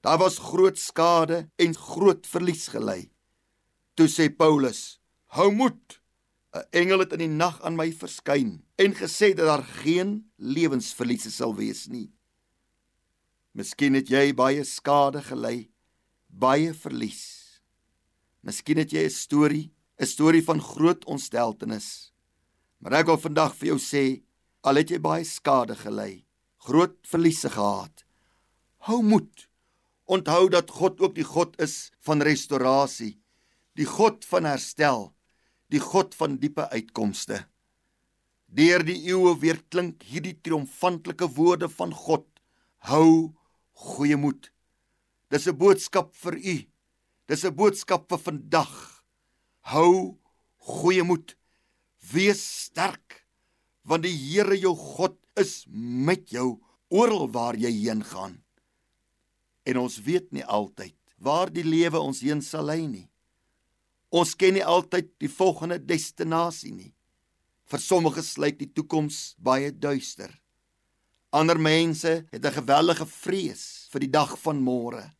Daar 0.00 0.18
was 0.18 0.38
groot 0.38 0.78
skade 0.78 1.50
en 1.56 1.74
groot 1.74 2.26
verlies 2.26 2.68
gely. 2.68 3.10
Toe 3.94 4.06
sê 4.06 4.28
Paulus: 4.30 5.00
"Hou 5.26 5.50
moed. 5.52 6.00
'n 6.54 6.64
Engel 6.70 6.98
het 6.98 7.12
in 7.12 7.18
die 7.18 7.28
nag 7.28 7.60
aan 7.62 7.76
my 7.76 7.92
verskyn 7.92 8.64
en 8.76 8.94
gesê 8.94 9.34
dat 9.34 9.46
daar 9.46 9.64
geen 9.64 10.30
lewensverliese 10.36 11.30
sal 11.30 11.54
wees 11.54 11.86
nie." 11.86 12.12
Miskien 13.52 13.94
het 13.94 14.08
jy 14.08 14.34
baie 14.34 14.64
skade 14.64 15.22
gely, 15.22 15.70
baie 16.28 16.74
verlies. 16.74 17.60
Miskien 18.42 18.78
het 18.78 18.92
jy 18.92 19.04
'n 19.04 19.10
storie, 19.10 19.72
'n 19.98 20.06
storie 20.06 20.44
van 20.44 20.60
groot 20.60 21.04
ontsteltenis. 21.04 22.12
Maar 22.78 22.92
ek 22.92 23.06
wil 23.06 23.18
vandag 23.18 23.56
vir 23.56 23.66
jou 23.68 23.78
sê, 23.78 24.22
al 24.62 24.76
het 24.76 24.90
jy 24.90 24.98
baie 24.98 25.24
skade 25.24 25.74
gely, 25.74 26.24
groot 26.58 26.96
verliese 27.02 27.50
gehad. 27.50 28.04
Hou 28.78 29.02
moed. 29.02 29.47
Onthou 30.08 30.48
dat 30.48 30.70
God 30.72 31.00
ook 31.04 31.14
die 31.14 31.26
God 31.26 31.58
is 31.60 31.90
van 32.06 32.24
restaurasie, 32.24 33.18
die 33.76 33.86
God 33.86 34.24
van 34.24 34.48
herstel, 34.48 35.10
die 35.68 35.82
God 35.84 36.16
van 36.16 36.38
diepe 36.40 36.64
uitkomste. 36.72 37.44
Deur 38.48 38.82
die 38.82 38.96
eeue 39.10 39.34
weer 39.42 39.60
klink 39.68 40.06
hierdie 40.08 40.38
triomfantelike 40.40 41.28
woorde 41.36 41.68
van 41.68 41.92
God. 41.92 42.24
Hou 42.88 43.34
goeie 43.76 44.16
moed. 44.16 44.48
Dis 45.28 45.46
'n 45.46 45.58
boodskap 45.58 46.14
vir 46.16 46.34
u. 46.40 46.56
Dis 47.28 47.44
'n 47.44 47.54
boodskap 47.54 48.08
vir 48.08 48.18
vandag. 48.18 49.04
Hou 49.60 50.16
goeie 50.56 51.04
moed. 51.04 51.36
Wees 52.12 52.40
sterk 52.64 53.28
want 53.88 54.04
die 54.04 54.12
Here 54.12 54.56
jou 54.56 54.74
God 54.76 55.16
is 55.40 55.64
met 55.70 56.28
jou 56.30 56.58
oral 56.92 57.28
waar 57.32 57.56
jy 57.56 57.70
heen 57.72 58.04
gaan. 58.04 58.42
En 59.68 59.82
ons 59.84 60.00
weet 60.00 60.30
nie 60.32 60.44
altyd 60.44 60.96
waar 61.18 61.50
die 61.52 61.66
lewe 61.66 62.00
ons 62.00 62.22
heen 62.24 62.40
sal 62.44 62.68
lei 62.70 62.86
nie. 62.86 63.08
Ons 64.08 64.32
ken 64.38 64.54
nie 64.56 64.64
altyd 64.64 65.10
die 65.20 65.28
volgende 65.28 65.76
destinasie 65.82 66.72
nie. 66.72 66.92
Vir 67.68 67.82
sommige 67.84 68.22
lyk 68.40 68.56
die 68.62 68.70
toekoms 68.72 69.34
baie 69.36 69.72
duister. 69.72 70.30
Ander 71.30 71.58
mense 71.60 72.24
het 72.32 72.44
'n 72.44 72.58
geweldige 72.60 73.06
vrees 73.06 73.88
vir 73.92 74.00
die 74.00 74.10
dag 74.10 74.38
van 74.40 74.62
môre. 74.62 75.12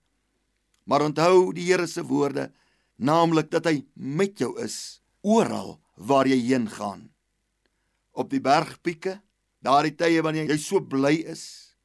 Maar 0.86 1.02
onthou 1.02 1.52
die 1.52 1.66
Here 1.68 1.86
se 1.86 2.02
woorde, 2.02 2.50
naamlik 2.96 3.50
dat 3.50 3.64
hy 3.64 3.84
met 3.94 4.38
jou 4.38 4.58
is 4.58 5.02
oral 5.22 5.80
waar 5.96 6.26
jy 6.26 6.40
heen 6.40 6.68
gaan 6.68 7.10
op 8.12 8.30
die 8.30 8.40
bergpieke, 8.40 9.20
daardie 9.62 9.94
tye 9.94 10.22
wanneer 10.22 10.48
jy 10.50 10.58
so 10.58 10.80
bly 10.80 11.22
is, 11.26 11.76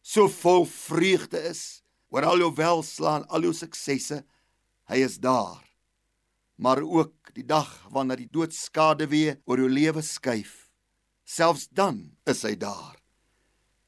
so 0.00 0.28
vol 0.28 0.64
vreugde 0.64 1.38
is 1.50 1.81
oor 2.12 2.28
al 2.28 2.44
jou 2.44 2.52
welslaan, 2.54 3.24
al 3.32 3.48
jou 3.48 3.54
suksesse, 3.56 4.22
hy 4.92 5.02
is 5.02 5.18
daar. 5.18 5.72
maar 6.62 6.82
ook 6.82 7.32
die 7.34 7.44
dag 7.44 7.70
wanneer 7.90 8.20
die 8.22 8.30
doodskade 8.30 9.08
weer 9.10 9.40
oor 9.50 9.58
jou 9.58 9.70
lewe 9.70 10.02
skuif. 10.02 10.70
Selfs 11.24 11.66
dan 11.74 12.12
is 12.28 12.44
hy 12.46 12.54
daar. 12.56 12.98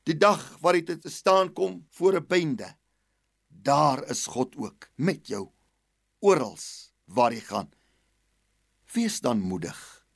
Die 0.09 0.17
dag 0.19 0.43
waar 0.61 0.77
jy 0.77 0.97
te 0.99 1.11
staan 1.11 1.53
kom 1.53 1.85
voor 1.91 2.19
'n 2.19 2.27
bende. 2.27 2.75
Daar 3.49 4.03
is 4.11 4.27
God 4.27 4.57
ook 4.57 4.91
met 4.97 5.27
jou 5.27 5.51
oral 6.21 6.59
waar 7.05 7.33
jy 7.33 7.41
gaan. 7.41 7.71
Wees 8.93 9.21
dan 9.21 9.41
moedig. 9.41 10.07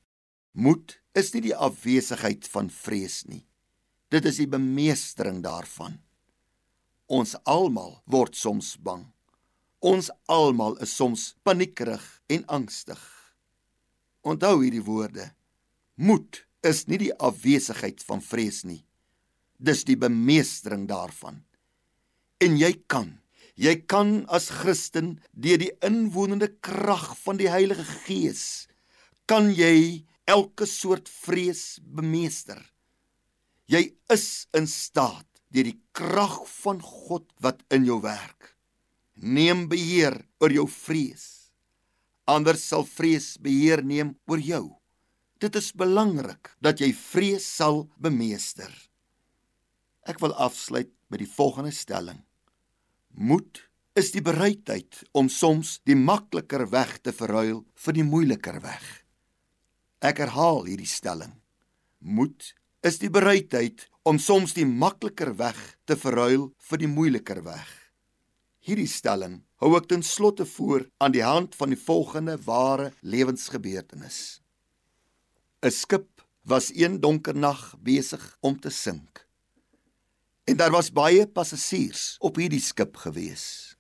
Moed 0.52 1.00
is 1.12 1.32
nie 1.32 1.42
die 1.42 1.56
afwesigheid 1.56 2.48
van 2.48 2.70
vrees 2.70 3.24
nie. 3.24 3.46
Dit 4.08 4.24
is 4.24 4.36
die 4.36 4.48
bemeestering 4.48 5.42
daarvan. 5.42 6.02
Ons 7.08 7.32
almal 7.48 8.02
word 8.04 8.36
soms 8.36 8.74
bang. 8.84 9.06
Ons 9.80 10.10
almal 10.28 10.76
is 10.84 10.92
soms 10.92 11.32
paniekerig 11.46 12.04
en 12.28 12.44
angstig. 12.52 13.00
Onthou 14.28 14.58
hierdie 14.60 14.84
woorde. 14.84 15.30
Moed 15.96 16.42
is 16.68 16.84
nie 16.90 16.98
die 17.00 17.14
afwesigheid 17.16 18.02
van 18.04 18.20
vrees 18.20 18.60
nie. 18.68 18.82
Dis 19.56 19.86
die 19.88 19.96
bemeestering 19.96 20.84
daarvan. 20.90 21.40
En 22.44 22.58
jy 22.60 22.74
kan, 22.92 23.16
jy 23.56 23.74
kan 23.90 24.26
as 24.28 24.50
Christen 24.60 25.16
deur 25.32 25.58
die 25.64 25.72
inwonende 25.86 26.50
krag 26.60 27.14
van 27.24 27.40
die 27.40 27.48
Heilige 27.50 27.86
Gees 28.04 28.68
kan 29.28 29.48
jy 29.52 30.04
elke 30.28 30.68
soort 30.68 31.08
vrees 31.08 31.78
bemeester. 31.80 32.60
Jy 33.68 33.90
is 34.12 34.46
in 34.56 34.68
staat 34.68 35.27
deur 35.54 35.68
die 35.70 35.78
krag 35.96 36.40
van 36.62 36.80
God 36.84 37.28
wat 37.44 37.62
in 37.74 37.86
jou 37.88 38.00
werk. 38.04 38.54
Neem 39.18 39.66
beheer 39.70 40.20
oor 40.40 40.52
jou 40.54 40.66
vrees. 40.70 41.26
Anders 42.28 42.66
sal 42.70 42.84
vrees 42.84 43.36
beheer 43.40 43.82
neem 43.82 44.14
oor 44.28 44.42
jou. 44.42 44.64
Dit 45.40 45.56
is 45.56 45.70
belangrik 45.72 46.52
dat 46.60 46.82
jy 46.82 46.92
vrees 46.92 47.46
sal 47.46 47.86
bemeester. 47.96 48.70
Ek 50.08 50.20
wil 50.20 50.34
afsluit 50.34 50.90
met 51.08 51.22
die 51.22 51.30
volgende 51.30 51.72
stelling. 51.72 52.20
Moed 53.14 53.62
is 53.98 54.12
die 54.14 54.22
bereidheid 54.22 55.00
om 55.16 55.30
soms 55.32 55.78
die 55.88 55.96
makliker 55.98 56.68
weg 56.70 56.98
te 57.02 57.14
verruil 57.14 57.64
vir 57.74 57.96
die 57.96 58.06
moeiliker 58.06 58.60
weg. 58.62 58.84
Ek 59.98 60.20
herhaal 60.22 60.66
hierdie 60.68 60.90
stelling. 60.90 61.32
Moed 61.98 62.52
is 62.82 62.98
die 63.02 63.10
bereidheid 63.10 63.88
om 64.06 64.18
soms 64.22 64.54
die 64.54 64.66
makliker 64.66 65.34
weg 65.36 65.58
te 65.84 65.96
verruil 65.98 66.50
vir 66.70 66.78
die 66.78 66.90
moeiliker 66.90 67.42
weg. 67.44 67.66
Hierdie 68.62 68.88
stelling 68.90 69.40
hou 69.62 69.74
ek 69.78 69.88
ten 69.90 70.04
slotte 70.04 70.46
voor 70.46 70.86
aan 71.02 71.14
die 71.14 71.24
hand 71.24 71.56
van 71.58 71.72
die 71.72 71.80
volgende 71.80 72.36
ware 72.46 72.92
lewensgebeurtenis. 73.02 74.40
'n 75.62 75.70
Skip 75.70 76.22
was 76.44 76.70
een 76.74 77.00
donker 77.00 77.34
nag 77.34 77.74
besig 77.82 78.36
om 78.40 78.60
te 78.60 78.70
sink. 78.70 79.26
En 80.44 80.56
daar 80.56 80.70
was 80.70 80.92
baie 80.92 81.26
passasiers 81.26 82.16
op 82.20 82.36
hierdie 82.36 82.62
skip 82.62 82.96
gewees. 82.96 83.76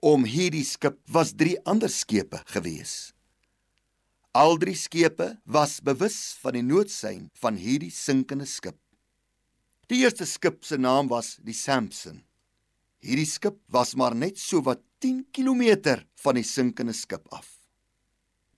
Om 0.00 0.24
hierdie 0.24 0.64
skip 0.64 0.98
was 1.08 1.32
drie 1.32 1.56
ander 1.64 1.88
skepe 1.88 2.42
gewees. 2.44 3.14
Al 4.38 4.54
drie 4.62 4.76
skepe 4.78 5.32
was 5.50 5.80
bewus 5.82 6.36
van 6.38 6.54
die 6.54 6.62
noodsein 6.62 7.24
van 7.40 7.56
hierdie 7.58 7.90
sinkende 7.90 8.46
skip. 8.46 8.76
Die 9.90 10.04
eerste 10.04 10.28
skip 10.30 10.62
se 10.62 10.78
naam 10.78 11.08
was 11.10 11.32
die 11.42 11.56
Samson. 11.56 12.20
Hierdie 13.02 13.26
skip 13.26 13.56
was 13.74 13.96
maar 13.98 14.14
net 14.14 14.38
so 14.38 14.62
wat 14.62 14.84
10 15.02 15.24
km 15.34 15.96
van 16.22 16.38
die 16.38 16.46
sinkende 16.46 16.94
skip 16.94 17.26
af. 17.34 17.48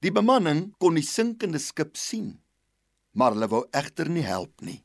Die 0.04 0.12
bemanning 0.12 0.66
kon 0.76 1.00
die 1.00 1.06
sinkende 1.06 1.60
skip 1.62 1.96
sien, 1.96 2.34
maar 3.16 3.32
hulle 3.32 3.48
wou 3.48 3.62
egter 3.72 4.12
nie 4.12 4.26
help 4.26 4.60
nie. 4.60 4.82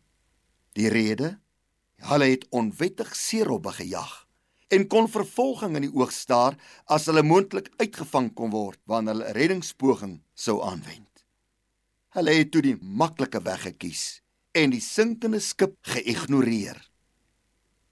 Die 0.80 0.88
rede? 0.88 1.34
Hulle 2.08 2.32
het 2.32 2.48
onwettig 2.56 3.12
seerobbe 3.20 3.76
gejag 3.82 4.25
en 4.74 4.88
kon 4.90 5.10
vervolging 5.12 5.76
in 5.78 5.88
die 5.88 5.94
oog 5.94 6.14
staar 6.14 6.58
as 6.92 7.06
hulle 7.10 7.24
moontlik 7.26 7.70
uitgevang 7.82 8.32
kon 8.38 8.54
word 8.54 8.80
wanneer 8.90 9.16
hulle 9.16 9.36
reddingspoging 9.38 10.20
sou 10.34 10.62
aanwend. 10.66 11.26
Hulle 12.16 12.34
het 12.38 12.52
toe 12.54 12.64
die 12.64 12.78
maklike 12.80 13.42
weg 13.46 13.68
gekies 13.68 14.06
en 14.56 14.72
die 14.72 14.84
sinkende 14.84 15.42
skip 15.44 15.76
geïgnoreer. 15.92 16.78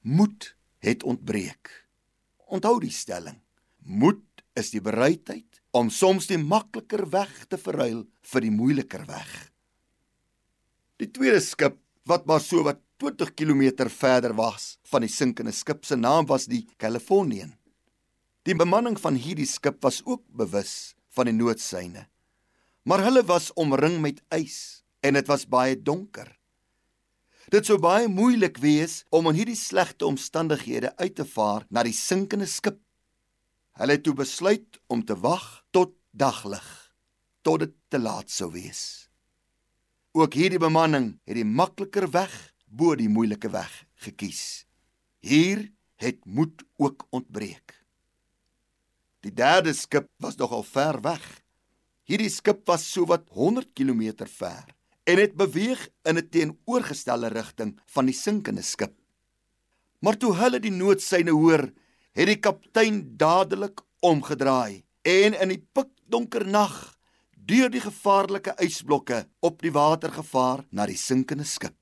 Moed 0.02 0.54
het 0.84 1.04
ontbreek. 1.04 1.72
Onthou 2.48 2.78
die 2.84 2.94
stelling. 2.94 3.40
Moed 3.84 4.24
is 4.60 4.72
die 4.72 4.82
bereidheid 4.84 5.62
om 5.76 5.90
soms 5.90 6.30
die 6.30 6.40
makliker 6.40 7.06
weg 7.12 7.32
te 7.50 7.58
verruil 7.58 8.04
vir 8.32 8.46
die 8.46 8.54
moeiliker 8.54 9.06
weg. 9.10 9.32
Die 11.02 11.10
tweede 11.12 11.42
skip 11.44 11.80
wat 12.08 12.28
maar 12.30 12.44
so 12.44 12.64
wat 12.64 12.80
20 13.02 13.34
km 13.34 13.90
verder 13.90 14.34
was 14.34 14.78
van 14.92 15.02
die 15.02 15.12
sinkende 15.12 15.52
skip 15.52 15.86
se 15.86 15.96
naam 15.96 16.28
was 16.30 16.46
die 16.46 16.68
Californian. 16.78 17.56
Die 18.44 18.56
bemanning 18.56 19.00
van 19.00 19.16
hierdie 19.16 19.48
skip 19.48 19.82
was 19.84 20.02
ook 20.06 20.24
bewus 20.28 20.94
van 21.16 21.30
die 21.30 21.36
noodsyne. 21.36 22.08
Maar 22.84 23.04
hulle 23.08 23.24
was 23.24 23.52
omring 23.56 24.02
met 24.04 24.22
ys 24.36 24.84
en 25.02 25.16
dit 25.16 25.28
was 25.28 25.48
baie 25.48 25.76
donker. 25.80 26.28
Dit 27.52 27.68
sou 27.68 27.78
baie 27.80 28.08
moeilik 28.08 28.58
wees 28.64 29.04
om 29.12 29.28
in 29.32 29.38
hierdie 29.42 29.60
slegte 29.60 30.08
omstandighede 30.08 30.94
uit 30.98 31.16
te 31.16 31.26
vaar 31.28 31.68
na 31.70 31.84
die 31.84 31.96
sinkende 31.96 32.48
skip. 32.48 32.80
Hulle 33.80 33.98
het 33.98 34.04
toe 34.06 34.16
besluit 34.16 34.80
om 34.88 35.04
te 35.06 35.16
wag 35.20 35.64
tot 35.72 35.96
daglig, 36.12 36.66
tot 37.42 37.64
dit 37.66 37.76
te 37.90 38.00
laat 38.00 38.32
sou 38.32 38.52
wees. 38.54 39.10
Ook 40.14 40.36
hierdie 40.38 40.62
bemanning 40.62 41.16
het 41.26 41.40
die 41.40 41.48
makliker 41.48 42.06
weg 42.14 42.53
bo 42.74 42.96
die 42.98 43.10
moeilike 43.10 43.52
weg 43.54 43.72
gekies. 44.02 44.66
Hier 45.22 45.68
het 46.02 46.26
moed 46.26 46.64
ook 46.82 47.06
ontbreek. 47.14 47.76
Die 49.24 49.32
derde 49.32 49.74
skip 49.78 50.10
was 50.20 50.40
nogal 50.40 50.66
ver 50.68 51.00
weg. 51.06 51.24
Hierdie 52.10 52.32
skip 52.34 52.66
was 52.68 52.86
so 52.90 53.06
wat 53.08 53.30
100 53.32 53.72
km 53.78 54.26
ver 54.28 54.74
en 55.04 55.20
het 55.20 55.36
beweeg 55.36 55.88
in 56.04 56.18
'n 56.18 56.30
teenoorgestelde 56.30 57.28
rigting 57.28 57.80
van 57.86 58.06
die 58.06 58.16
sinkende 58.16 58.62
skip. 58.62 58.94
Maar 60.00 60.18
toe 60.18 60.34
hulle 60.36 60.60
die 60.60 60.72
noodsyne 60.72 61.32
hoor, 61.32 61.72
het 62.12 62.28
die 62.28 62.40
kaptein 62.40 63.18
dadelik 63.18 63.82
omgedraai 64.00 64.84
en 65.02 65.34
in 65.34 65.50
die 65.50 65.68
pikdonker 65.74 66.48
nag 66.48 66.98
deur 67.36 67.70
die 67.70 67.84
gevaarlike 67.84 68.56
ysblokke 68.58 69.28
op 69.40 69.62
die 69.62 69.72
water 69.72 70.12
gevaar 70.12 70.66
na 70.72 70.86
die 70.86 70.98
sinkende 70.98 71.44
skip. 71.44 71.76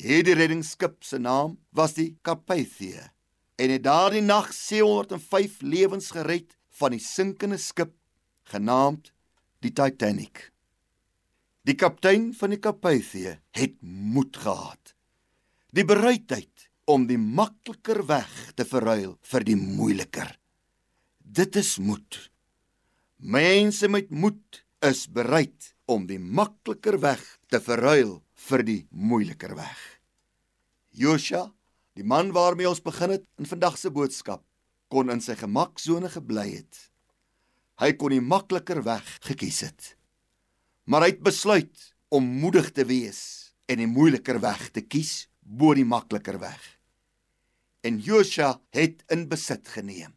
Hierdie 0.00 0.32
reddingsskip 0.32 1.02
se 1.04 1.18
naam 1.20 1.58
was 1.76 1.92
die 1.92 2.14
Carpathia 2.24 3.10
en 3.60 3.72
het 3.74 3.82
daardie 3.84 4.22
nag 4.24 4.46
705 4.56 5.58
lewens 5.60 6.08
gered 6.16 6.54
van 6.80 6.94
die 6.94 7.02
sinkende 7.04 7.58
skip 7.60 7.92
genaamd 8.48 9.10
die 9.60 9.74
Titanic. 9.76 10.46
Die 11.68 11.76
kaptein 11.76 12.30
van 12.38 12.54
die 12.54 12.60
Carpathia 12.64 13.34
het 13.52 13.76
moed 13.84 14.40
gehad. 14.40 14.94
Die 15.76 15.84
bereidheid 15.84 16.70
om 16.88 17.04
die 17.10 17.20
makliker 17.20 18.00
weg 18.08 18.32
te 18.56 18.64
verruil 18.64 19.18
vir 19.20 19.44
die 19.44 19.58
moeiliker. 19.60 20.32
Dit 21.20 21.60
is 21.60 21.76
moed. 21.76 22.22
Mense 23.20 23.92
met 23.92 24.08
moed 24.08 24.64
is 24.80 25.04
bereid 25.12 25.74
om 25.84 26.08
die 26.08 26.18
makliker 26.18 26.96
weg 27.04 27.20
te 27.52 27.60
verruil 27.60 28.22
vir 28.48 28.64
die 28.66 28.80
moeiliker 28.90 29.54
weg. 29.58 29.78
Josua, 30.90 31.50
die 31.94 32.06
man 32.06 32.32
waarmee 32.34 32.68
ons 32.70 32.82
begin 32.82 33.14
het 33.16 33.26
in 33.38 33.48
vandag 33.48 33.76
se 33.78 33.92
boodskap, 33.94 34.42
kon 34.90 35.12
in 35.12 35.22
sy 35.22 35.36
gemaksone 35.38 36.10
gebly 36.10 36.48
het. 36.56 36.86
Hy 37.80 37.92
kon 37.96 38.12
die 38.12 38.24
makliker 38.24 38.82
weg 38.84 39.06
gekies 39.24 39.62
het. 39.64 39.94
Maar 40.90 41.06
hy 41.06 41.12
het 41.14 41.22
besluit 41.24 41.84
om 42.10 42.26
moedig 42.42 42.72
te 42.74 42.84
wees 42.88 43.20
en 43.70 43.78
die 43.78 43.88
moeiliker 43.90 44.40
weg 44.42 44.68
te 44.74 44.82
kies 44.82 45.28
bo 45.40 45.74
die 45.78 45.86
makliker 45.86 46.40
weg. 46.42 46.58
En 47.86 48.00
Josua 48.02 48.58
het 48.74 49.04
in 49.14 49.28
besit 49.30 49.68
geneem. 49.70 50.16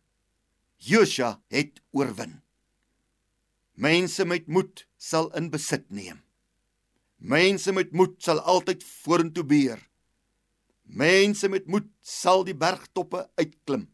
Josua 0.83 1.37
het 1.53 1.79
oorwin. 1.95 2.41
Mense 3.73 4.25
met 4.25 4.49
moed 4.49 4.83
sal 4.97 5.29
in 5.37 5.47
besit 5.53 5.85
neem. 5.89 6.22
Mense 7.23 7.71
met 7.71 7.93
moed 7.95 8.17
sal 8.19 8.41
altyd 8.43 8.83
vorentoe 8.83 9.45
beer. 9.47 9.79
Mense 10.83 11.47
met 11.47 11.69
moed 11.71 11.87
sal 12.03 12.43
die 12.43 12.55
bergtoppe 12.55 13.23
uitklim. 13.39 13.87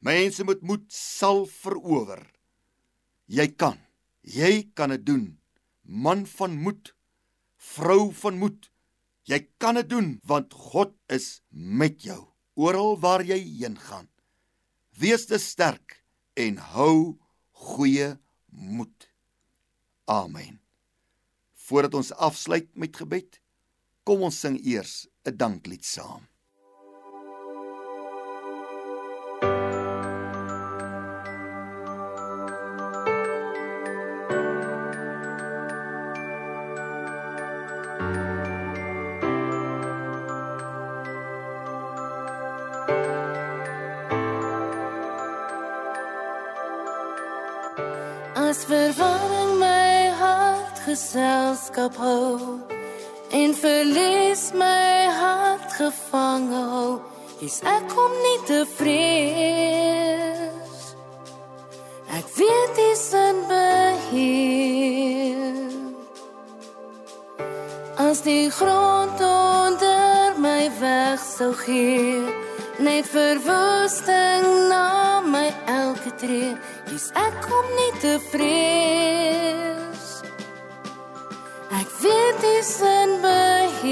Mense 0.00 0.44
met 0.48 0.62
moed 0.64 0.86
sal 0.88 1.44
verower. 1.44 2.22
Jy 3.28 3.48
kan. 3.60 3.76
Jy 4.24 4.70
kan 4.72 4.94
dit 4.96 5.04
doen. 5.04 5.26
Man 5.84 6.24
van 6.24 6.56
moed, 6.56 6.94
vrou 7.60 8.08
van 8.24 8.40
moed. 8.40 8.70
Jy 9.28 9.40
kan 9.60 9.76
dit 9.80 9.88
doen 9.88 10.10
want 10.24 10.52
God 10.52 10.96
is 11.12 11.42
met 11.50 12.04
jou 12.04 12.22
oral 12.56 12.96
waar 13.00 13.24
jy 13.24 13.40
heen 13.40 13.76
gaan. 13.76 14.08
Wees 14.96 15.28
te 15.28 15.40
sterk 15.42 16.00
en 16.40 16.60
hou 16.72 17.20
goeie 17.52 18.14
moed. 18.48 19.08
Amen. 20.08 20.63
Voordat 21.64 21.94
ons 21.94 22.12
afsluit 22.12 22.68
met 22.76 22.96
gebed, 22.96 23.40
kom 24.04 24.24
ons 24.28 24.40
sing 24.40 24.58
eers 24.60 25.06
'n 25.24 25.36
danklied 25.36 25.84
saam. 25.84 26.26
Geselskap 51.74 51.96
hou 51.98 52.60
en 53.32 53.54
verlies 53.54 54.52
my 54.54 55.08
hart 55.10 55.72
gevang 55.74 56.52
hou, 56.52 57.00
is 57.42 57.60
ek 57.66 57.88
kom 57.90 58.12
nie 58.22 58.38
te 58.46 58.64
vrees. 58.78 60.14
Ek 62.14 62.24
weet 62.36 62.76
die 62.78 62.94
sin 62.94 63.42
beheer. 63.50 64.52
As 67.98 68.22
die 68.22 68.50
grond 68.50 69.20
onder 69.20 70.34
my 70.38 70.70
weg 70.78 71.18
sou 71.18 71.52
gee, 71.54 72.22
net 72.78 73.06
verwoesting 73.10 74.68
na 74.70 75.20
my 75.26 75.50
elke 75.66 76.14
tree, 76.22 76.54
is 76.94 77.10
ek 77.18 77.42
kom 77.42 77.66
nie 77.74 77.92
te 77.98 78.18
vrees. 78.30 79.83
Ek 82.04 82.10
weet 82.10 82.40
die 82.44 82.62
sin 82.62 83.10
beheer. 83.22 83.84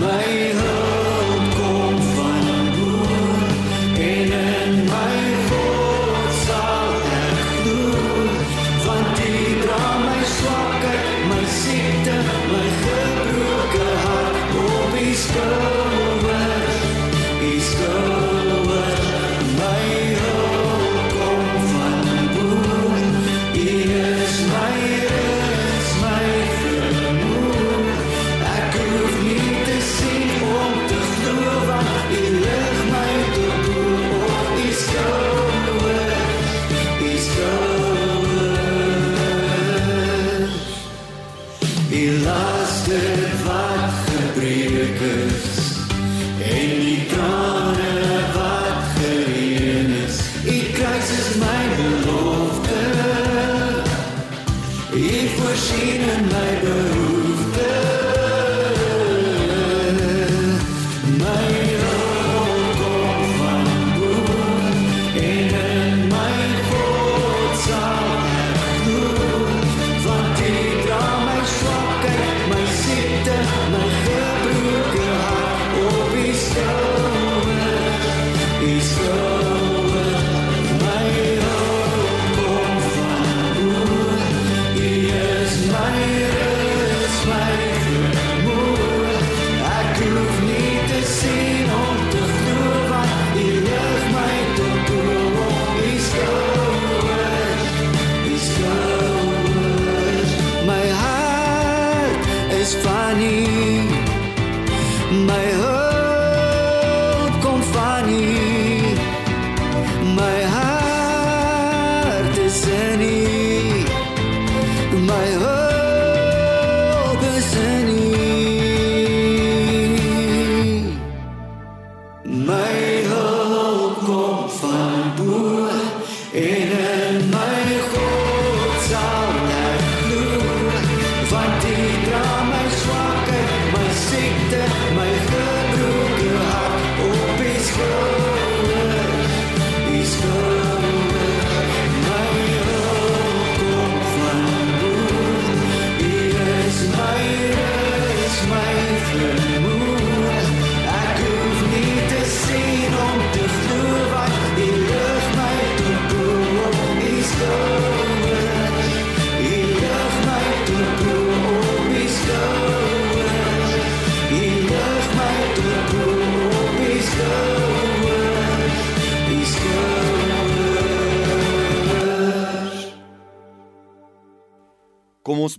My 0.00 0.53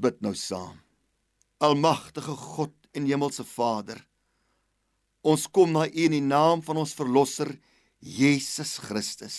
bid 0.05 0.21
nou 0.21 0.35
saam. 0.37 0.77
Almagtige 1.65 2.35
God 2.37 2.73
en 2.95 3.07
Hemelse 3.09 3.45
Vader, 3.47 3.97
ons 5.25 5.47
kom 5.49 5.71
na 5.73 5.87
U 5.87 6.05
in 6.05 6.13
die 6.13 6.23
naam 6.23 6.61
van 6.65 6.77
ons 6.83 6.93
verlosser 6.93 7.55
Jesus 8.05 8.75
Christus. 8.85 9.37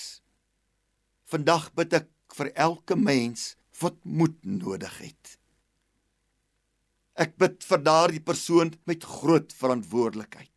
Vandag 1.31 1.71
bid 1.79 1.95
ek 2.01 2.11
vir 2.35 2.51
elke 2.69 2.97
mens 2.99 3.55
wat 3.81 3.99
moed 4.03 4.39
nodig 4.43 4.97
het. 5.05 5.37
Ek 7.17 7.37
bid 7.41 7.63
vir 7.65 7.85
daardie 7.85 8.25
persoon 8.25 8.75
met 8.89 9.07
groot 9.07 9.55
verantwoordelikheid. 9.57 10.51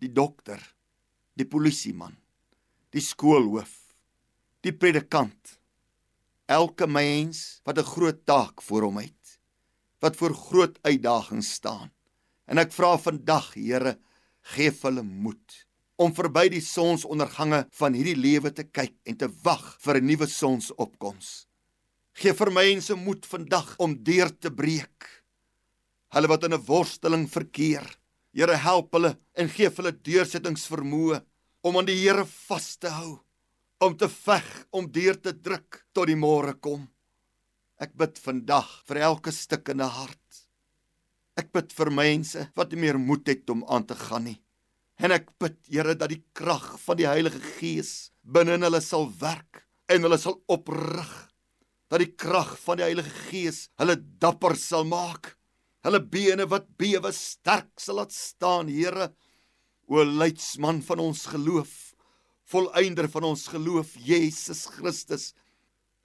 Die 0.00 0.12
dokter, 0.12 0.60
die 1.36 1.48
polisieman, 1.48 2.14
die 2.94 3.02
skoolhoof, 3.04 3.74
die 4.64 4.72
predikant, 4.72 5.56
elke 6.46 6.86
mens 6.86 7.60
wat 7.64 7.78
'n 7.78 7.90
groot 7.92 8.24
taak 8.24 8.62
voor 8.62 8.82
hom 8.82 8.98
het, 8.98 9.40
wat 10.00 10.16
voor 10.16 10.34
groot 10.34 10.78
uitdagings 10.82 11.52
staan. 11.52 11.90
En 12.46 12.58
ek 12.58 12.72
vra 12.72 12.96
vandag, 12.98 13.54
Here, 13.54 13.98
gee 14.42 14.70
vir 14.70 14.90
hulle 14.90 15.02
moed 15.02 15.66
om 15.96 16.12
verby 16.14 16.48
die 16.52 16.60
sonsondergange 16.60 17.66
van 17.72 17.94
hierdie 17.96 18.16
lewe 18.16 18.52
te 18.52 18.64
kyk 18.64 18.94
en 19.08 19.16
te 19.16 19.28
wag 19.42 19.76
vir 19.80 19.96
'n 19.96 20.06
nuwe 20.06 20.26
sonsopkoms. 20.26 21.46
Gee 22.14 22.32
vir 22.32 22.50
mense 22.50 22.94
moed 22.94 23.26
vandag 23.26 23.76
om 23.78 23.96
deur 24.04 24.30
te 24.38 24.50
breek. 24.50 25.24
Hulle 26.12 26.28
wat 26.28 26.44
in 26.44 26.52
'n 26.52 26.64
worsteling 26.66 27.28
verkeer. 27.28 27.84
Here 28.32 28.56
help 28.56 28.92
hulle 28.92 29.18
en 29.34 29.48
gee 29.48 29.70
hulle 29.70 29.92
deursettingsvermoë 29.92 31.22
om 31.62 31.76
aan 31.76 31.86
die 31.86 31.96
Here 31.96 32.24
vas 32.24 32.76
te 32.76 32.88
hou, 32.88 33.20
om 33.82 33.96
te 33.96 34.08
veg, 34.08 34.46
om 34.70 34.88
deur 34.92 35.18
te 35.20 35.32
druk 35.32 35.82
tot 35.92 36.08
die 36.08 36.16
môre 36.18 36.54
kom. 36.60 36.86
Ek 37.76 37.92
bid 37.98 38.16
vandag 38.22 38.68
vir 38.88 39.02
elke 39.10 39.32
stikkende 39.34 39.88
hart. 39.92 40.42
Ek 41.36 41.52
bid 41.52 41.74
vir 41.76 41.92
mense 41.92 42.46
wat 42.56 42.72
nie 42.72 42.86
meer 42.86 42.98
moed 43.00 43.28
het 43.28 43.50
om 43.52 43.64
aan 43.68 43.84
te 43.84 43.96
gaan 43.98 44.24
nie. 44.30 44.38
En 44.96 45.12
ek 45.12 45.28
bid, 45.36 45.58
Here, 45.68 45.92
dat 45.92 46.08
die 46.08 46.22
krag 46.32 46.78
van 46.80 46.96
die 46.96 47.08
Heilige 47.08 47.42
Gees 47.58 48.12
binne 48.24 48.56
in 48.56 48.64
hulle 48.64 48.80
sal 48.80 49.10
werk 49.20 49.66
en 49.92 50.06
hulle 50.06 50.16
sal 50.18 50.38
oprig. 50.48 51.10
Dat 51.92 52.00
die 52.00 52.14
krag 52.16 52.54
van 52.64 52.80
die 52.80 52.86
Heilige 52.86 53.12
Gees 53.28 53.66
hulle 53.76 53.98
dapper 54.00 54.56
sal 54.56 54.88
maak. 54.88 55.34
Hulle 55.84 56.00
bene 56.00 56.48
wat 56.48 56.72
bewe 56.80 57.12
sterk 57.12 57.76
sal 57.78 58.00
laat 58.00 58.16
staan, 58.16 58.72
Here. 58.72 59.12
O 59.86 60.00
leidsman 60.02 60.80
van 60.82 61.04
ons 61.04 61.26
geloof, 61.30 61.85
volëinder 62.50 63.08
van 63.10 63.30
ons 63.32 63.46
geloof, 63.50 63.94
Jesus 63.98 64.66
Christus, 64.76 65.32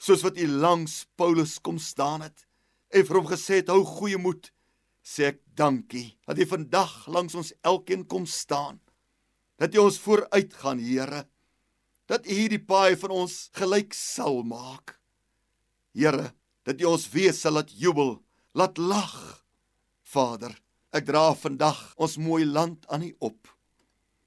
soos 0.01 0.23
wat 0.25 0.39
U 0.41 0.47
langs 0.47 1.05
Paulus 1.19 1.59
kom 1.61 1.77
staan 1.79 2.25
het 2.25 2.47
en 2.91 3.05
vir 3.07 3.19
hom 3.19 3.27
gesê 3.29 3.61
het: 3.61 3.69
"Hou 3.69 3.83
goeie 3.85 4.17
moed." 4.17 4.51
Sê 5.01 5.31
ek 5.33 5.41
dankie 5.57 6.17
dat 6.27 6.37
U 6.37 6.45
vandag 6.45 7.07
langs 7.07 7.35
ons 7.35 7.53
elkeen 7.65 8.05
kom 8.05 8.25
staan. 8.25 8.79
Dat 9.57 9.73
U 9.75 9.87
ons 9.87 9.99
vooruit 9.99 10.53
gaan, 10.53 10.79
Here. 10.79 11.25
Dat 12.05 12.25
U 12.25 12.33
hierdie 12.33 12.61
paai 12.61 12.95
van 12.95 13.09
ons 13.09 13.49
gelyk 13.57 13.93
sal 13.93 14.43
maak. 14.43 14.99
Here, 15.93 16.33
dat 16.63 16.81
U 16.81 16.85
ons 16.93 17.09
wees 17.09 17.41
sal 17.41 17.57
laat 17.57 17.71
jubel, 17.73 18.21
laat 18.53 18.77
lag. 18.77 19.41
Vader, 20.01 20.53
ek 20.91 21.05
dra 21.07 21.33
vandag 21.33 21.93
ons 21.97 22.17
mooi 22.17 22.45
land 22.45 22.85
aan 22.89 23.03
U 23.07 23.15
op. 23.19 23.47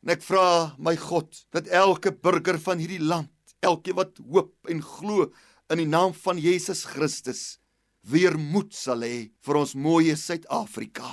En 0.04 0.12
ek 0.12 0.20
vra 0.20 0.74
my 0.76 0.92
God 1.00 1.32
dat 1.56 1.70
elke 1.72 2.10
burger 2.12 2.58
van 2.60 2.76
hierdie 2.82 3.00
land, 3.00 3.32
elkeen 3.64 3.96
wat 3.96 4.18
hoop 4.20 4.68
en 4.68 4.82
glo 4.84 5.30
in 5.72 5.80
die 5.80 5.88
naam 5.88 6.12
van 6.26 6.36
Jesus 6.36 6.84
Christus 6.84 7.56
weer 8.04 8.36
moed 8.36 8.74
sal 8.76 9.00
hê 9.00 9.30
vir 9.40 9.58
ons 9.62 9.72
mooi 9.72 10.12
Suid-Afrika. 10.12 11.08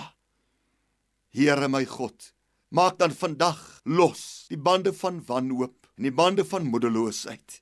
Here 1.31 1.69
my 1.71 1.85
God, 1.87 2.33
maak 2.75 2.99
dan 2.99 3.15
vandag 3.15 3.61
los 3.87 4.49
die 4.51 4.59
bande 4.59 4.91
van 4.91 5.23
wanhoop 5.23 5.87
en 5.95 6.09
die 6.09 6.15
bande 6.15 6.43
van 6.43 6.67
moedeloosheid 6.67 7.61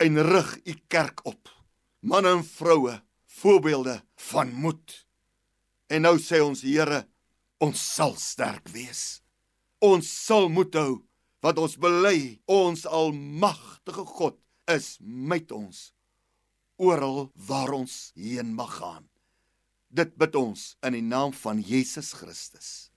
en 0.00 0.22
rig 0.24 0.56
u 0.64 0.74
kerk 0.88 1.20
op. 1.28 1.50
Manne 2.00 2.32
en 2.38 2.44
vroue, 2.44 2.96
voorbeelde 3.26 4.00
van 4.32 4.50
moed. 4.56 4.96
En 5.92 6.08
nou 6.08 6.16
sê 6.18 6.40
ons 6.42 6.64
Here, 6.64 7.04
ons 7.62 7.76
sal 7.76 8.16
sterk 8.18 8.72
wees. 8.72 9.20
Ons 9.82 10.06
sal 10.06 10.46
moed 10.52 10.76
hou 10.78 11.00
wat 11.42 11.58
ons 11.58 11.74
bely, 11.82 12.38
ons 12.46 12.84
almagtige 12.86 14.04
God 14.06 14.38
is 14.70 14.94
met 15.02 15.50
ons 15.50 15.88
oral 16.82 17.32
waar 17.34 17.74
ons 17.74 18.12
heen 18.18 18.54
mag 18.54 18.76
gaan. 18.78 19.08
Dit 19.90 20.14
bid 20.18 20.38
ons 20.38 20.72
in 20.86 20.96
die 20.96 21.04
naam 21.04 21.34
van 21.36 21.60
Jesus 21.60 22.14
Christus. 22.18 22.90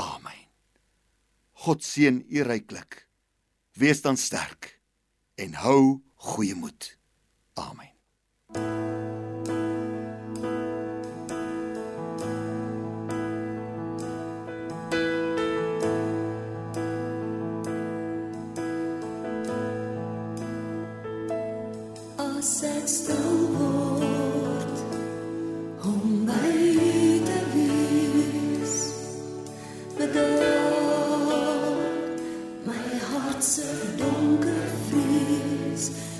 Amen. 0.00 0.44
God 1.64 1.84
seën 1.84 2.20
u 2.28 2.44
ryklik. 2.44 3.06
Wees 3.76 4.04
dan 4.04 4.20
sterk 4.20 4.76
en 5.40 5.56
hou 5.64 6.02
goeie 6.28 6.54
moed. 6.56 6.92
Amen. 7.56 7.92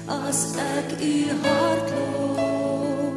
As 0.09 0.43
ek 0.57 0.89
u 1.03 1.15
hart 1.43 1.89
loop 2.37 3.17